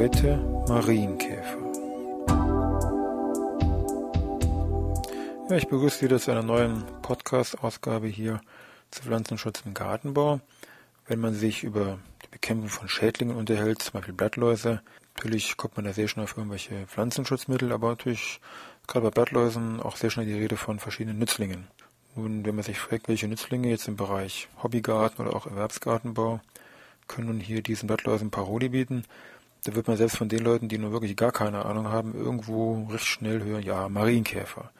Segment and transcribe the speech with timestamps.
[0.00, 1.58] Heute Marienkäfer.
[5.50, 8.40] Ja, ich begrüße Sie zu einer neuen Podcast-Ausgabe hier
[8.90, 10.40] zu Pflanzenschutz im Gartenbau.
[11.06, 14.80] Wenn man sich über die Bekämpfung von Schädlingen unterhält, zum Beispiel Blattläuse,
[15.16, 18.40] natürlich kommt man da sehr schnell auf irgendwelche Pflanzenschutzmittel, aber natürlich
[18.86, 21.66] gerade bei Blattläusen auch sehr schnell die Rede von verschiedenen Nützlingen.
[22.16, 26.40] Nun, wenn man sich fragt, welche Nützlinge jetzt im Bereich Hobbygarten oder auch Erwerbsgartenbau
[27.06, 29.04] können nun hier diesen Blattläusen Paroli bieten,
[29.64, 32.86] da wird man selbst von den Leuten, die nur wirklich gar keine Ahnung haben, irgendwo
[32.90, 34.70] recht schnell hören, ja, Marienkäfer.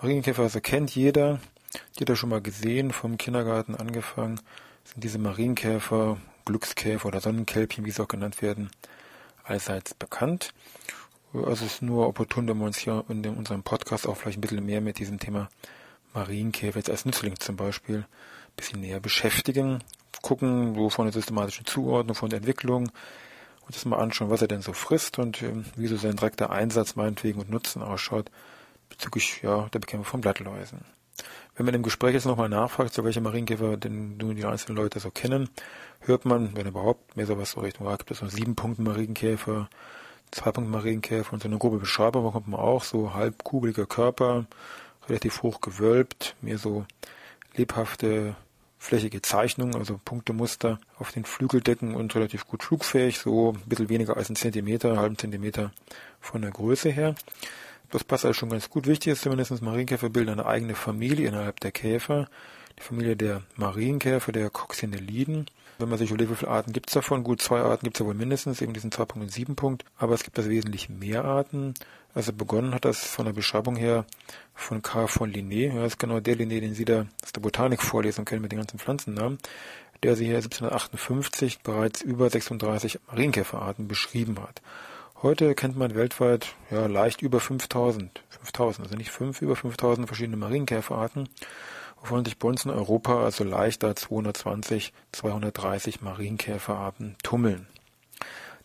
[0.00, 1.40] Marienkäfer, also kennt jeder,
[1.98, 4.40] jeder schon mal gesehen, vom Kindergarten angefangen,
[4.84, 8.70] sind diese Marienkäfer, Glückskäfer oder Sonnenkälbchen, wie sie auch genannt werden,
[9.44, 10.52] allseits bekannt.
[11.32, 14.40] Also es ist nur opportun, wenn wir uns hier in unserem Podcast auch vielleicht ein
[14.40, 15.48] bisschen mehr mit diesem Thema
[16.12, 19.84] Marienkäfer jetzt als Nützling zum Beispiel ein bisschen näher beschäftigen,
[20.22, 22.90] gucken, wo von der systematischen Zuordnung, von der Entwicklung,
[23.70, 26.50] uns das mal anschauen, was er denn so frisst und ähm, wie so sein direkter
[26.50, 28.30] Einsatz meinetwegen und Nutzen ausschaut
[28.88, 30.80] bezüglich ja, der Bekämpfung von Blattläusen.
[31.54, 34.98] Wenn man im Gespräch jetzt nochmal nachfragt, so welche Marienkäfer denn nun die einzelnen Leute
[34.98, 35.48] so kennen,
[36.00, 39.68] hört man, wenn überhaupt, mehr sowas so Richtung, ah, gibt es so sieben Punkte Marienkäfer,
[40.32, 44.46] zwei Punkte Marienkäfer und so eine grobe Beschreibung bekommt man auch, so halbkugeliger Körper,
[45.08, 46.86] relativ hoch gewölbt, mehr so
[47.54, 48.34] lebhafte
[48.80, 54.16] flächige Zeichnung, also Punktemuster auf den Flügeldecken und relativ gut flugfähig, so ein bisschen weniger
[54.16, 55.70] als ein Zentimeter, halben Zentimeter
[56.18, 57.14] von der Größe her.
[57.90, 58.86] Das passt also schon ganz gut.
[58.86, 62.28] Wichtig ist zumindest, Marienkäfer bilden eine eigene Familie innerhalb der Käfer.
[62.78, 65.46] Die Familie der Marienkäfer, der Coccinelliden.
[65.78, 67.24] Wenn man sich überlegt, wie viele Arten gibt es davon?
[67.24, 69.84] Gut, zwei Arten gibt es ja wohl mindestens, eben diesen 2 und 7 Punkt.
[69.96, 71.74] Aber es gibt also wesentlich mehr Arten.
[72.14, 74.04] Also begonnen hat das von der Beschreibung her
[74.54, 75.06] von K.
[75.06, 75.68] von Linné.
[75.68, 78.52] Ja, das ist genau der Linné, den Sie da aus der Botanik vorlesen können mit
[78.52, 79.38] den ganzen Pflanzennamen,
[80.02, 84.60] der sie hier 1758 bereits über 36 Marienkäferarten beschrieben hat.
[85.22, 90.38] Heute kennt man weltweit ja leicht über 5000, 5000, also nicht fünf, über 5000 verschiedene
[90.38, 91.28] Marienkäferarten,
[92.00, 97.66] wovon sich bei uns in Europa also leichter 220, 230 Marienkäferarten tummeln.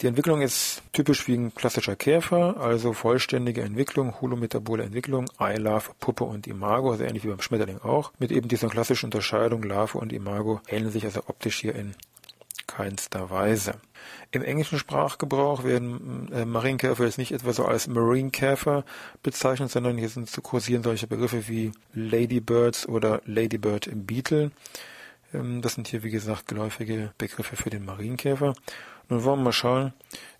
[0.01, 6.25] Die Entwicklung ist typisch wie ein klassischer Käfer, also vollständige Entwicklung, holometabole Entwicklung, Eilarve, Puppe
[6.25, 8.11] und Imago, also ähnlich wie beim Schmetterling auch.
[8.19, 11.95] Mit eben dieser klassischen Unterscheidung Larve und Imago ähneln sich also optisch hier in
[12.75, 13.75] keinster Weise.
[14.31, 18.83] Im englischen Sprachgebrauch werden äh, Marienkäfer jetzt nicht etwa so als Marinekäfer
[19.23, 24.51] bezeichnet, sondern hier sind zu kursieren solche Begriffe wie Ladybirds oder Ladybird Beetle.
[25.33, 28.53] Ähm, das sind hier, wie gesagt, geläufige Begriffe für den Marienkäfer.
[29.07, 29.93] Nun wollen wir mal schauen,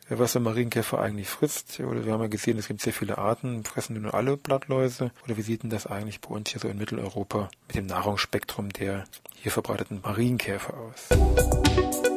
[0.10, 1.80] was der Marienkäfer eigentlich frisst.
[1.80, 5.12] Wir haben ja gesehen, es gibt sehr viele Arten, fressen nur alle Blattläuse.
[5.24, 8.70] Oder wie sieht denn das eigentlich bei uns hier so in Mitteleuropa mit dem Nahrungsspektrum
[8.70, 12.15] der hier verbreiteten Marienkäfer aus?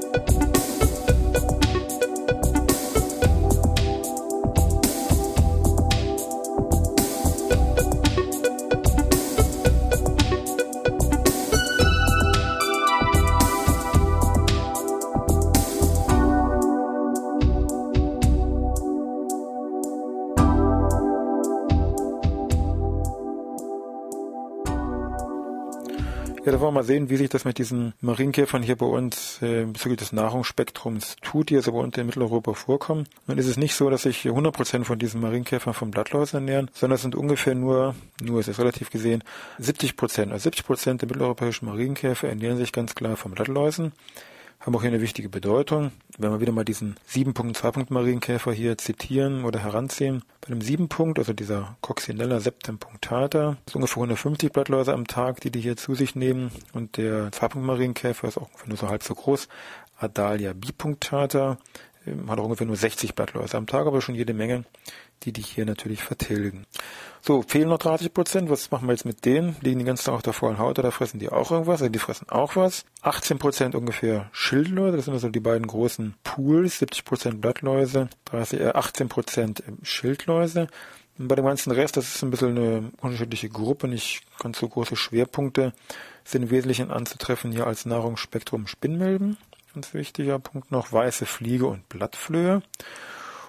[26.49, 29.39] Ja, da wollen wir mal sehen, wie sich das mit diesen Marienkäfern hier bei uns
[29.43, 33.07] äh, bezüglich des Nahrungsspektrums tut, die also bei uns in Mitteleuropa vorkommen.
[33.27, 36.95] Nun ist es nicht so, dass sich 100% von diesen Marienkäfern von Blattläusen ernähren, sondern
[36.95, 39.23] es sind ungefähr nur, nur ist es relativ gesehen,
[39.61, 40.31] 70%.
[40.31, 43.93] Also 70% der mitteleuropäischen Marienkäfer ernähren sich ganz klar von Blattläusen
[44.61, 45.93] haben auch hier eine wichtige Bedeutung.
[46.19, 50.25] Wenn wir wieder mal diesen 7.2 Marienkäfer hier zitieren oder heranziehen.
[50.41, 55.51] Bei dem 7 Punkt, also dieser Coccinella septempunctata, ist ungefähr 150 Blattläuse am Tag, die
[55.51, 56.51] die hier zu sich nehmen.
[56.73, 59.49] Und der 2 Marienkäfer ist auch ungefähr nur so halb so groß.
[59.97, 61.59] Adalia bipunctata
[62.29, 64.65] hat auch ungefähr nur 60 Blattläuse am Tag, aber schon jede Menge,
[65.23, 66.67] die die hier natürlich vertilgen.
[67.21, 68.51] So, fehlen noch 30 Prozent.
[68.51, 69.57] Was machen wir jetzt mit denen?
[69.61, 71.83] Liegen die ganzen Tag auf der vollen Haut oder fressen die auch irgendwas?
[71.83, 72.85] Also die fressen auch was.
[73.03, 74.97] 18 Prozent ungefähr Schildläuse.
[74.97, 76.79] Das sind also die beiden großen Pools.
[76.79, 80.69] 70 Prozent Blattläuse, 30, äh, 18 Prozent ähm, Schildläuse.
[81.19, 84.69] Und bei dem ganzen Rest, das ist ein bisschen eine unterschiedliche Gruppe, nicht ganz so
[84.69, 85.73] große Schwerpunkte,
[86.25, 89.37] sind im Wesentlichen anzutreffen hier als Nahrungsspektrum Spinnmilben.
[89.75, 92.63] Ganz wichtiger Punkt noch, weiße Fliege und Blattflöhe.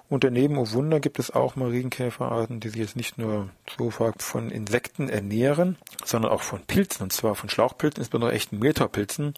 [0.10, 4.50] Und daneben, oh Wunder, gibt es auch Marienkäferarten, die sich jetzt nicht nur so von
[4.50, 9.36] Insekten ernähren, sondern auch von Pilzen, und zwar von Schlauchpilzen, insbesondere echten Mehltaupilzen,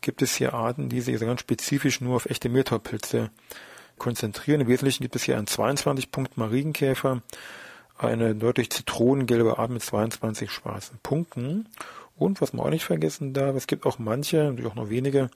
[0.00, 3.30] gibt es hier Arten, die sich ganz spezifisch nur auf echte Mehltaupilze
[3.98, 4.62] konzentrieren.
[4.62, 7.20] Im Wesentlichen gibt es hier einen 22-Punkt Marienkäfer,
[7.98, 11.68] eine deutlich zitronengelbe Art mit 22 schwarzen Punkten.
[12.16, 15.30] Und was man auch nicht vergessen darf, es gibt auch manche, natürlich auch noch wenige,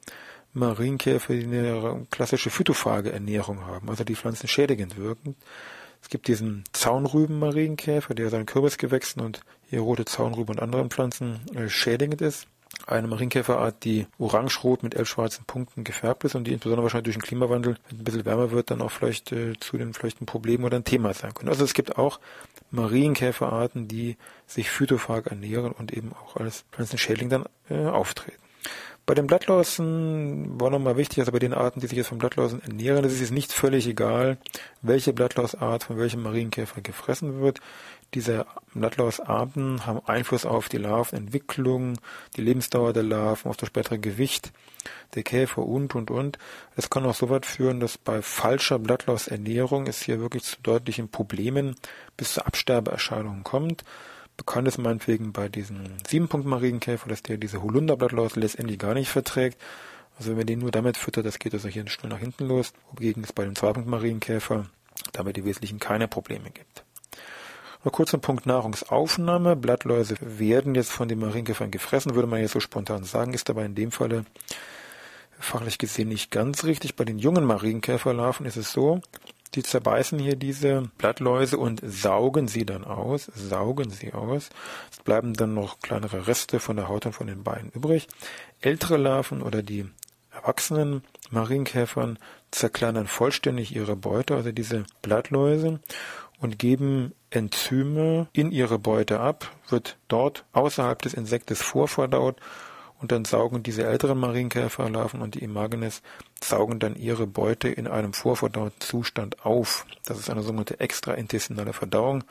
[0.54, 5.36] Marienkäfer, die eine klassische phytophage Ernährung haben, also die Pflanzen schädigend wirken.
[6.02, 11.68] Es gibt diesen Zaunrüben-Marienkäfer, der seinen Kürbisgewächsen und hier rote Zaunrüben und anderen Pflanzen äh,
[11.68, 12.46] schädigend ist.
[12.86, 17.16] Eine Marienkäferart, die orange-rot mit elf schwarzen Punkten gefärbt ist und die insbesondere wahrscheinlich durch
[17.16, 20.20] den Klimawandel, wenn es ein bisschen wärmer wird, dann auch vielleicht äh, zu den vielleicht
[20.20, 21.48] ein Problem oder ein Thema sein können.
[21.48, 22.20] Also es gibt auch
[22.70, 24.16] Marienkäferarten, die
[24.46, 28.38] sich phytophag ernähren und eben auch als Pflanzenschädling dann äh, auftreten.
[29.08, 32.60] Bei den Blattläusen war nochmal wichtig, also bei den Arten, die sich jetzt von Blattläusen
[32.60, 34.36] ernähren, ist es nicht völlig egal,
[34.82, 37.60] welche Blattlausart von welchem Marienkäfer gefressen wird.
[38.12, 38.44] Diese
[38.74, 41.94] Blattlausarten haben Einfluss auf die Larvenentwicklung,
[42.36, 44.52] die Lebensdauer der Larven, auf das spätere Gewicht
[45.14, 46.38] der Käfer und, und, und.
[46.76, 51.10] Es kann auch so weit führen, dass bei falscher Blattlausernährung es hier wirklich zu deutlichen
[51.10, 51.76] Problemen
[52.18, 53.84] bis zu Absterbeerscheinungen kommt.
[54.38, 59.60] Bekannt ist meinetwegen bei diesem Siebenpunkt-Marienkäfer, dass der diese Holunderblattlaus letztendlich gar nicht verträgt.
[60.16, 62.72] Also wenn man den nur damit füttert, das geht also hier schnell nach hinten los,
[62.90, 64.66] wogegen es bei dem Zweipunkt-Marienkäfer
[65.12, 66.84] dabei die wesentlichen keine Probleme gibt.
[67.84, 69.56] Nur kurz zum Punkt Nahrungsaufnahme.
[69.56, 73.64] Blattläuse werden jetzt von den Marienkäfern gefressen, würde man jetzt so spontan sagen, ist aber
[73.64, 74.24] in dem Falle
[75.38, 76.94] fachlich gesehen nicht ganz richtig.
[76.94, 79.00] Bei den jungen Marienkäferlarven ist es so,
[79.50, 84.50] die zerbeißen hier diese Blattläuse und saugen sie dann aus, saugen sie aus.
[84.90, 88.08] Es bleiben dann noch kleinere Reste von der Haut und von den Beinen übrig.
[88.60, 89.86] Ältere Larven oder die
[90.30, 92.18] erwachsenen Marienkäfern
[92.50, 95.80] zerkleinern vollständig ihre Beute, also diese Blattläuse,
[96.40, 102.36] und geben Enzyme in ihre Beute ab, wird dort außerhalb des Insektes vorverdaut
[103.00, 106.02] und dann saugen diese älteren Marienkäferlarven und die Imagines
[106.42, 109.86] saugen dann ihre Beute in einem vorverdauten Zustand auf.
[110.04, 112.24] Das ist eine sogenannte extraintestinale Verdauung.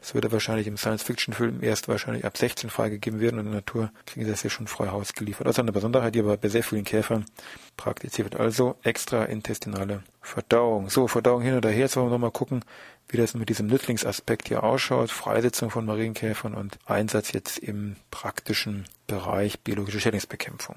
[0.00, 3.92] Das würde wahrscheinlich im Science-Fiction-Film erst wahrscheinlich ab 16 freigegeben werden und in der Natur
[4.06, 5.46] kriegen sie das hier schon frei Haus geliefert.
[5.46, 7.26] Das ist eine Besonderheit, die aber bei sehr vielen Käfern
[7.76, 8.40] praktiziert wird.
[8.40, 10.88] Also extraintestinale Verdauung.
[10.88, 11.80] So, Verdauung hin oder her.
[11.80, 12.64] Jetzt wollen wir nochmal gucken,
[13.08, 15.10] wie das mit diesem Nützlingsaspekt hier ausschaut.
[15.10, 20.76] Freisetzung von Marienkäfern und Einsatz jetzt im praktischen Bereich biologische Schädlingsbekämpfung.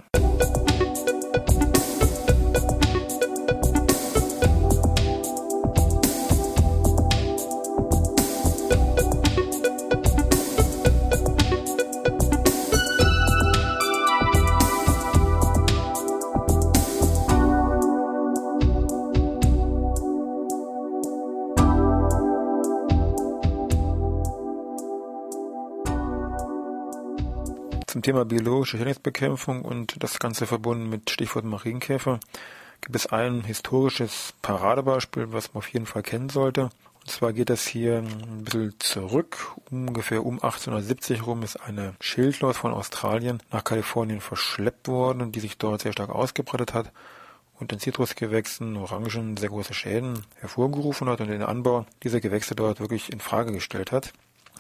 [28.02, 32.20] Thema biologische Schädlingsbekämpfung und das Ganze verbunden mit Stichwort Marienkäfer
[32.82, 36.64] gibt es ein historisches Paradebeispiel, was man auf jeden Fall kennen sollte.
[36.64, 39.56] Und zwar geht das hier ein bisschen zurück.
[39.70, 45.58] Ungefähr um 1870 rum ist eine Schildlaus von Australien nach Kalifornien verschleppt worden, die sich
[45.58, 46.92] dort sehr stark ausgebreitet hat
[47.60, 52.80] und in Zitrusgewächsen, Orangen sehr große Schäden hervorgerufen hat und den Anbau dieser Gewächse dort
[52.80, 54.14] wirklich in Frage gestellt hat.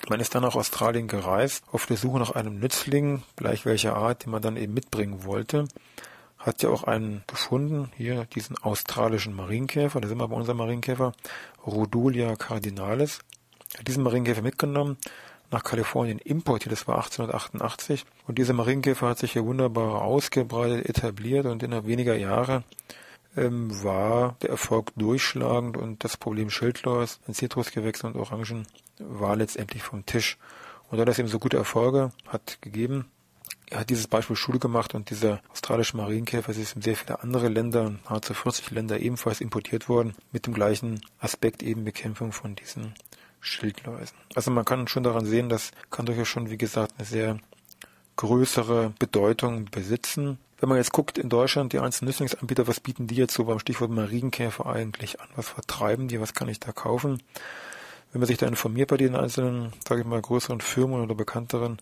[0.09, 4.25] Man ist dann nach Australien gereist, auf der Suche nach einem Nützling, gleich welcher Art,
[4.25, 5.67] den man dann eben mitbringen wollte.
[6.38, 11.13] Hat ja auch einen gefunden, hier diesen australischen Marienkäfer, da sind wir bei unserem Marienkäfer,
[11.65, 13.19] Rhodolia cardinalis.
[13.77, 14.97] Hat diesen Marienkäfer mitgenommen,
[15.51, 18.05] nach Kalifornien importiert, das war 1888.
[18.27, 22.63] Und dieser Marienkäfer hat sich hier wunderbar ausgebreitet, etabliert und innerhalb weniger Jahre
[23.35, 28.67] ähm, war der Erfolg durchschlagend und das Problem Schildläus in Zitrusgewächsen und Orangen
[28.99, 30.37] war letztendlich vom Tisch.
[30.89, 33.05] Und da das eben so gute Erfolge hat gegeben,
[33.71, 37.95] hat dieses Beispiel Schule gemacht und dieser australische Marienkäfer ist in sehr viele andere Länder,
[38.09, 42.93] nahezu 40 Länder ebenfalls importiert worden, mit dem gleichen Aspekt eben Bekämpfung von diesen
[43.39, 44.17] Schildläusen.
[44.35, 47.39] Also man kann schon daran sehen, das kann durchaus schon, wie gesagt, eine sehr
[48.15, 50.37] größere Bedeutung besitzen.
[50.63, 53.60] Wenn man jetzt guckt in Deutschland, die einzelnen Nützlingsanbieter, was bieten die jetzt so beim
[53.60, 55.27] Stichwort Marienkäfer eigentlich an?
[55.36, 56.22] Was vertreiben die?
[56.22, 57.22] Was kann ich da kaufen?
[58.13, 61.79] Wenn man sich da informiert bei den einzelnen, sage ich mal, größeren Firmen oder bekannteren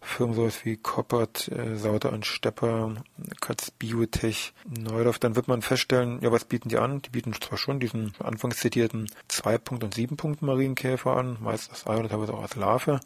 [0.00, 2.94] Firmen, sowas wie Koppert, äh, Sauter und Stepper,
[3.42, 7.02] Katz Biotech, Neudorf, dann wird man feststellen, ja, was bieten die an?
[7.02, 11.98] Die bieten zwar schon diesen anfangs zitierten 2-Punkt- und 7-Punkt Marienkäfer an, meist als Ei
[11.98, 12.98] oder teilweise auch als Larve,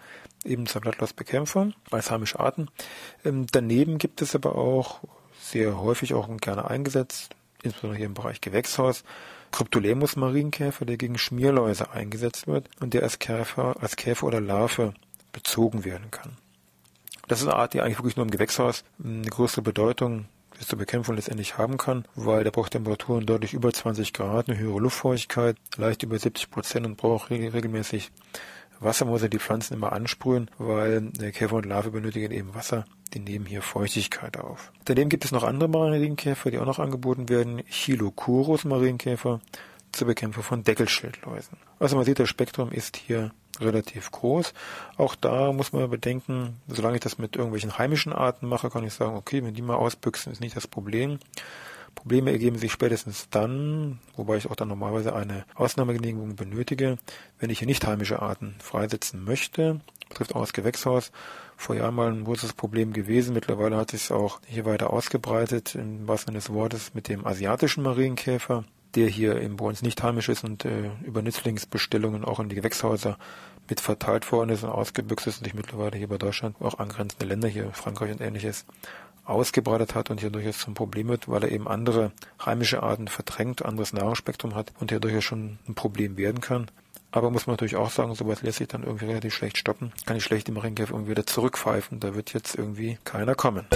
[0.45, 2.69] eben zur Blattlausbekämpfung, als heimische Arten.
[3.25, 5.01] Ähm, daneben gibt es aber auch
[5.51, 9.05] sehr häufig auch und gerne eingesetzt, insbesondere hier im Bereich Gewächshaus,
[9.53, 14.95] Cryptolemus Marienkäfer, der gegen Schmierläuse eingesetzt wird und der als Käfer, als Käfer oder Larve
[15.33, 16.37] bezogen werden kann.
[17.29, 20.27] Das ist eine Art, die eigentlich wirklich nur im Gewächshaus eine größere Bedeutung
[20.61, 24.79] zur Bekämpfung letztendlich haben kann, weil der braucht Temperaturen deutlich über 20 Grad, eine höhere
[24.79, 28.11] Luftfeuchtigkeit, leicht über 70 Prozent und braucht regelmäßig
[28.81, 32.85] Wasser muss er die Pflanzen immer ansprühen, weil der Käfer und Larve benötigen eben Wasser.
[33.15, 34.73] Die nehmen hier Feuchtigkeit auf.
[34.85, 37.63] Daneben gibt es noch andere Marienkäfer, die auch noch angeboten werden.
[37.69, 39.41] Chilochurus Marienkäfer
[39.93, 41.57] zur Bekämpfung von Deckelschildläusen.
[41.79, 44.53] Also man sieht, das Spektrum ist hier relativ groß.
[44.97, 48.93] Auch da muss man bedenken, solange ich das mit irgendwelchen heimischen Arten mache, kann ich
[48.93, 51.19] sagen, okay, wenn die mal ausbüchsen, ist nicht das Problem.
[51.97, 56.99] Probleme ergeben sich spätestens dann, wobei ich auch dann normalerweise eine Ausnahmegenehmigung benötige,
[57.41, 59.81] wenn ich hier nicht heimische Arten freisetzen möchte.
[60.09, 61.11] Betrifft auch das Gewächshaus.
[61.57, 63.35] Vor Jahren mal ein großes Problem gewesen.
[63.35, 67.27] Mittlerweile hat sich es auch hier weiter ausgebreitet, im wahrsten Sinne des Wortes, mit dem
[67.27, 68.65] asiatischen Marienkäfer
[68.97, 72.57] der hier eben bei uns nicht heimisch ist und äh, über Nützlingsbestellungen auch in die
[72.57, 73.19] Gewächshäuser
[73.69, 77.27] mit verteilt worden ist und ausgebüxt ist und sich mittlerweile hier bei Deutschland, auch angrenzende
[77.27, 78.65] Länder hier, Frankreich und ähnliches,
[79.27, 82.13] ausgebreitet hat und hier durchaus zum Problem wird, weil er eben andere
[82.45, 86.67] heimische Arten verdrängt, anderes Nahrungsspektrum hat und hier durchaus schon ein Problem werden kann.
[87.11, 89.93] Aber muss man natürlich auch sagen, sowas lässt sich dann irgendwie relativ schlecht stoppen.
[90.05, 92.01] Kann ich schlecht im Ringkäfer irgendwie wieder zurückpfeifen.
[92.01, 93.67] Da wird jetzt irgendwie keiner kommen.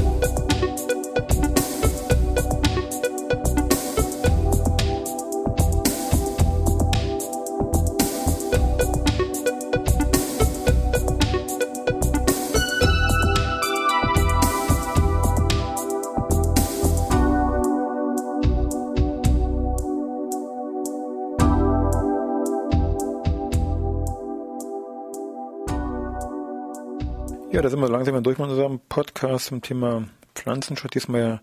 [27.62, 30.92] Da sind wir langsam durch mit unserem Podcast zum Thema Pflanzenschutz.
[30.92, 31.40] Diesmal ja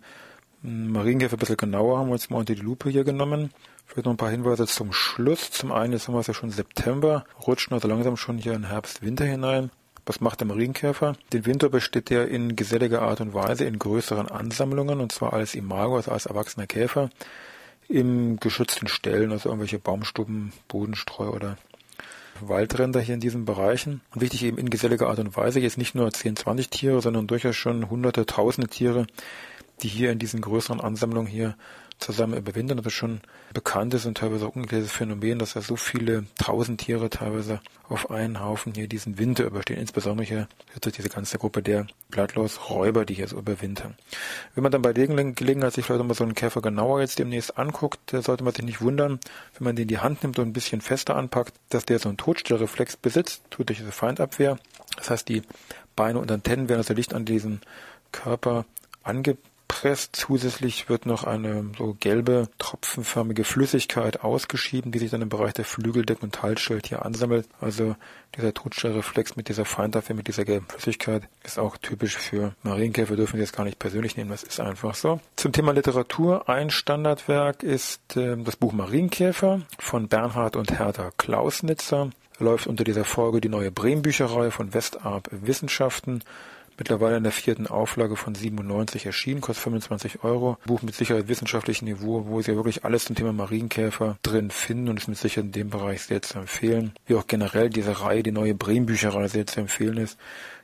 [0.63, 3.51] Marienkäfer ein bisschen genauer, haben wir uns mal unter die Lupe hier genommen.
[3.85, 5.51] Vielleicht noch ein paar Hinweise zum Schluss.
[5.51, 8.63] Zum einen, jetzt haben wir es ja schon September, rutschen also langsam schon hier in
[8.63, 9.69] Herbst, Winter hinein.
[10.07, 11.13] Was macht der Marienkäfer?
[11.33, 15.53] Den Winter besteht er in geselliger Art und Weise in größeren Ansammlungen, und zwar als
[15.53, 17.11] Imago, also als erwachsener Käfer,
[17.87, 21.57] in geschützten Stellen, also irgendwelche Baumstuben, Bodenstreu oder
[22.41, 24.01] Waldränder hier in diesen Bereichen.
[24.13, 27.27] Und wichtig eben in geselliger Art und Weise, jetzt nicht nur 10, 20 Tiere, sondern
[27.27, 29.07] durchaus schon hunderte, tausende Tiere,
[29.81, 31.55] die hier in diesen größeren Ansammlungen hier
[31.99, 32.77] zusammen überwintern.
[32.77, 33.21] Das ist schon
[33.53, 38.39] bekanntes und teilweise auch ungeklärtes Phänomen, dass ja so viele tausend Tiere teilweise auf einen
[38.39, 39.79] Haufen hier diesen Winter überstehen.
[39.79, 40.47] Insbesondere hier
[40.81, 43.95] durch diese ganze Gruppe der Blattlausräuber, die hier so überwintern.
[44.53, 47.57] Wenn man dann bei der Gelegenheit sich vielleicht mal so einen Käfer genauer jetzt demnächst
[47.57, 49.19] anguckt, sollte man sich nicht wundern,
[49.57, 52.09] wenn man den in die Hand nimmt und ein bisschen fester anpackt, dass der so
[52.09, 54.57] einen Totstellreflex besitzt, tut durch diese Feindabwehr.
[54.97, 55.41] Das heißt, die
[55.95, 57.61] Beine und Antennen werden also Licht an diesen
[58.11, 58.65] Körper
[59.03, 60.15] angepasst gepresst.
[60.15, 65.65] Zusätzlich wird noch eine so gelbe, tropfenförmige Flüssigkeit ausgeschieden, die sich dann im Bereich der
[65.65, 67.47] Flügeldeck und Halsschild hier ansammelt.
[67.59, 67.95] Also
[68.35, 73.15] dieser Totstellreflex mit dieser Feindaffe, mit dieser gelben Flüssigkeit ist auch typisch für Marienkäfer.
[73.15, 75.19] Dürfen wir jetzt gar nicht persönlich nehmen, das ist einfach so.
[75.35, 76.49] Zum Thema Literatur.
[76.49, 82.09] Ein Standardwerk ist äh, das Buch Marienkäfer von Bernhard und Hertha Klausnitzer.
[82.39, 86.21] Läuft unter dieser Folge die neue Bremen-Bücherei von Westarp Wissenschaften
[86.77, 90.57] mittlerweile in der vierten Auflage von 97 erschienen, kostet 25 Euro.
[90.65, 94.89] Buch mit Sicherheit wissenschaftlichem Niveau, wo Sie ja wirklich alles zum Thema Marienkäfer drin finden
[94.89, 96.93] und ist mit Sicherheit in dem Bereich sehr zu empfehlen.
[97.05, 100.17] Wie auch generell diese Reihe, die neue Bremen-Bücherei sehr zu empfehlen ist.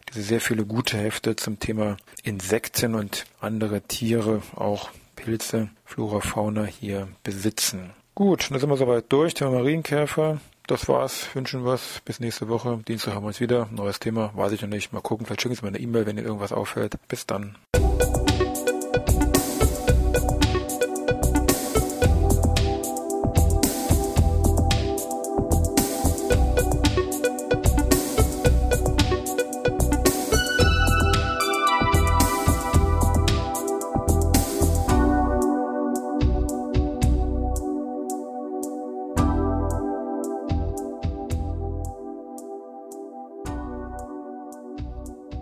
[0.10, 6.66] Diese sehr viele gute Hefte zum Thema Insekten und andere Tiere, auch Pilze, Flora, Fauna
[6.66, 7.92] hier besitzen.
[8.16, 9.34] Gut, dann sind wir soweit durch.
[9.34, 11.28] Thema Marienkäfer das war's.
[11.34, 12.02] Wünschen was.
[12.06, 12.80] Bis nächste Woche.
[12.88, 13.68] Dienstag haben wir uns wieder.
[13.72, 14.32] Neues Thema.
[14.36, 14.94] Weiß ich noch nicht.
[14.94, 15.26] Mal gucken.
[15.26, 16.98] Vielleicht schicken Sie mir eine E-Mail, wenn Ihnen irgendwas auffällt.
[17.08, 17.56] Bis dann.